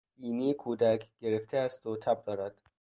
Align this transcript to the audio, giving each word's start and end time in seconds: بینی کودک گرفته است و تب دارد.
بینی 0.17 0.53
کودک 0.53 1.09
گرفته 1.21 1.57
است 1.57 1.85
و 1.85 1.97
تب 1.97 2.23
دارد. 2.23 2.57